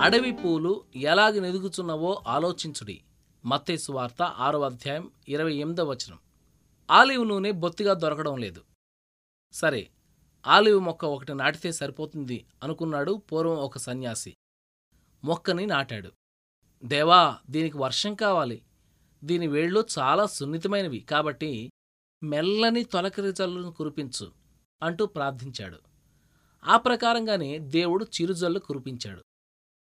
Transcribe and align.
అడవి 0.00 0.32
పూలు 0.32 0.84
ఎలాగ 0.96 1.40
నెదుగుచున్నవో 1.40 2.22
ఆలోచించుడి. 2.26 3.04
మత్తేసు 3.44 3.92
వార్త 3.92 4.22
ఆరో 4.22 4.60
అధ్యాయం 4.60 5.10
ఇరవై 5.28 5.54
ఎనిమిదవ 5.54 5.90
వచనం. 5.90 6.18
ఆలివ్ 6.90 7.28
నూనె 7.28 7.50
బొత్తిగా 7.50 7.94
దొరకడం 7.94 8.36
లేదు. 8.36 8.62
సరే 9.52 9.90
ఆలివ్ 10.46 10.80
మొక్క 10.80 11.04
ఒకటి 11.04 11.34
నాటితే 11.34 11.72
సరిపోతుంది 11.72 12.46
అనుకున్నాడు 12.62 13.12
పూర్వం 13.12 13.56
ఒక 13.56 13.78
సన్యాసి. 13.78 14.36
మొక్కని 15.24 15.66
నాటాడు. 15.66 16.12
దేవా 16.84 17.38
దీనికి 17.50 17.78
వర్షం 17.78 18.14
కావాలి. 18.14 18.62
దీని 19.24 19.46
వేళ్ళు 19.46 19.86
చాలా 19.98 20.26
సున్నితమైనవి 20.26 21.00
కాబట్టి 21.00 21.70
మెల్లని 22.22 22.84
తొలకరి 22.84 23.32
జల్లును 23.32 23.72
కురిపించు 23.72 24.32
అంటూ 24.82 25.06
ప్రార్థించాడు. 25.06 25.78
ఆ 26.64 26.76
ప్రకారంగానే 26.76 27.58
దేవుడు 27.58 28.04
చిరుజల్లు 28.04 28.58
కురిపించాడు. 28.58 29.22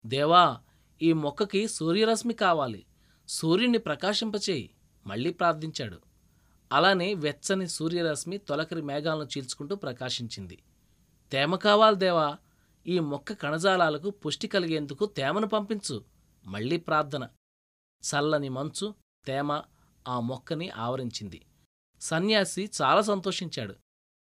దేవా 0.07 0.61
ఈ 1.03 1.13
మొక్కకి 1.13 1.69
సూర్యరశ్మి 1.69 2.35
కావాలి. 2.35 2.87
సూర్యుని 3.29 3.79
ప్రకాశింపచేయి 3.79 4.71
మళ్ళీ 5.07 5.33
ప్రార్థించాడు. 5.33 6.01
అలానే 6.73 7.15
వెచ్చని 7.15 7.69
సూర్యరశ్మి 7.69 8.39
తొలకరి 8.39 8.83
మేఘాలను 8.83 9.25
చీల్చుకుంటూ 9.25 9.77
ప్రకాశించింది. 9.77 10.63
తేమ 11.33 11.57
కావాలి 11.57 11.97
దేవా 11.97 12.37
ఈ 12.87 12.99
మొక్క 12.99 13.33
కణజాలాలకు 13.33 14.11
పుష్టి 14.11 14.49
కలిగేందుకు 14.49 15.07
తేమను 15.07 15.47
పంపించు 15.47 16.05
మళ్ళీ 16.47 16.77
ప్రార్థన. 16.77 17.29
చల్లని 18.03 18.49
మంచు 18.49 18.95
తేమ 19.27 19.63
ఆ 20.09 20.21
మొక్కని 20.21 20.71
ఆవరించింది. 20.71 21.47
సన్యాసి 22.01 22.71
చాలా 22.83 23.03
సంతోషించాడు. 23.03 23.75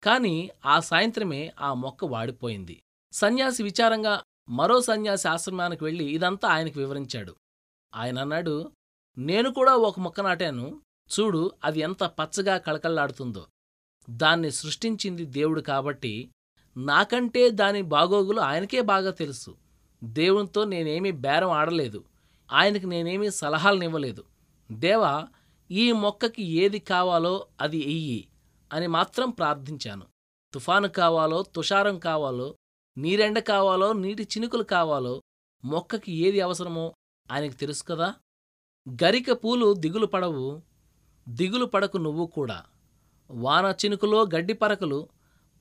కాని 0.02 0.50
ఆ 0.66 0.80
సాయంత్రమే 0.80 1.52
ఆ 1.60 1.74
మొక్క 1.74 2.04
వాడిపోయింది. 2.04 2.82
సన్యాసి 3.12 3.62
విచారంగా 3.62 4.22
మరో 4.48 4.80
సన్యాసి 4.80 5.28
ఆశ్రమానికి 5.28 5.84
వెళ్ళి 5.84 6.04
ఇదంతా 6.04 6.48
ఆయనకు 6.48 6.78
వివరించాడు. 6.78 7.36
ఆయన 7.94 8.18
అన్నాడు 8.18 8.72
నేను 9.18 9.52
కూడా 9.52 9.76
ఒక 9.76 10.00
మొక్క 10.00 10.20
నాటాను. 10.20 10.82
చూడు 11.20 11.50
అది 11.64 11.80
ఎంత 11.80 12.04
పచ్చగా 12.04 12.58
కళకళ్ళాడుతుందో. 12.58 13.46
దాన్ని 14.10 14.50
సృష్టించింది 14.50 15.24
దేవుడు 15.24 15.60
కాబట్టి 15.60 16.30
నాకంటే 16.76 17.50
దాని 17.50 17.82
బాగోగులు 17.82 18.40
ఆయనకే 18.40 18.80
బాగా 18.80 19.10
తెలుసు. 19.10 19.56
దేవునితో 20.04 20.64
నేనేమీ 20.64 21.10
బేరం 21.10 21.50
ఆడలేదు. 21.50 22.04
ఆయనకి 22.52 22.86
నేనేమీ 22.86 23.30
సలహాలనివ్వలేదు 23.30 24.24
దేవా 24.72 25.28
ఈ 25.70 25.92
మొక్కకి 25.92 26.42
ఏది 26.42 26.78
కావాలో 26.78 27.46
అది 27.60 27.78
ఎయ్యి 27.78 28.28
అని 28.72 28.86
మాత్రం 28.86 29.30
ప్రార్థించాను. 29.30 30.06
తుఫాను 30.54 30.88
కావాలో 30.88 31.42
తుషారం 31.42 31.98
కావాలో 31.98 32.54
నీరెండ 32.98 33.38
కావాలో 33.38 33.92
నీటి 33.92 34.22
చినుకులు 34.22 34.62
కావాలో 34.62 35.22
మొక్కకి 35.64 36.12
ఏది 36.12 36.40
అవసరమో 36.40 36.94
ఆయనకు 37.30 37.56
తెలుసు 37.56 37.84
కదా. 37.84 38.14
గరిక 39.02 39.32
పూలు 39.32 39.74
దిగులు 39.74 40.06
పడవు 40.06 40.62
దిగులు 41.28 41.64
పడకు 41.64 41.98
నువ్వు 41.98 42.26
కూడా. 42.26 42.66
వాన 43.30 43.74
చినుకులో 43.84 44.22
గడ్డి 44.22 44.52
పరకలు 44.52 45.08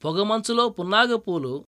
పొగమంచులో 0.06 0.70
పున్నాగపూలు 0.70 1.66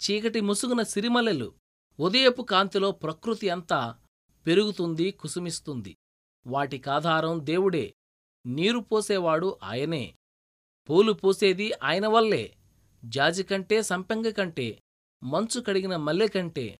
చీకటి 0.00 0.40
ముసుగున 0.40 0.82
సిరిమల్లెలు 0.82 1.52
ఉదయపు 2.00 2.42
కాంతిలో 2.42 2.90
ప్రకృతి 2.90 3.50
అంతా 3.50 3.98
పెరుగుతుంది 4.46 5.10
కుసుమిస్తుంది. 5.10 5.96
వాటికాధారం 6.46 7.46
దేవుడే 7.46 7.94
నీరు 8.46 8.78
పోసేవాడు 8.78 9.58
ఆయనే. 9.62 10.14
పూలు 10.88 11.12
పూసేది 11.12 11.72
ఆయన 11.82 12.06
వల్లే 12.06 12.56
జాజికంటే 13.04 13.82
సంపెంగ 13.82 14.30
కంటే 14.30 14.82
మంచు 15.22 15.60
కడిగిన 15.60 15.96
మల్లె 15.96 16.28
కంటే 16.28 16.78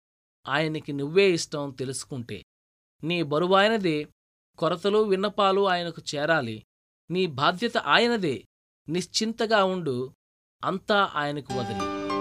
ఆయనకి 0.49 0.93
నువ్వే 0.93 1.31
ఇష్టం 1.31 1.71
తెలుసుకుంటే. 1.71 2.45
నీ 3.05 3.23
బరువాయనదే 3.23 4.09
కొరతలు 4.59 4.99
విన్నపాలు 4.99 5.69
ఆయనకు 5.69 6.03
చేరాలి. 6.15 6.67
నీ 7.11 7.27
బాధ్యత 7.27 7.79
ఆయనదే 7.79 8.45
నిశ్చింతగా 8.89 9.65
ఉండు 9.65 10.15
అంతా 10.65 11.13
ఆయనకు 11.15 11.55
వదిలి. 11.55 12.20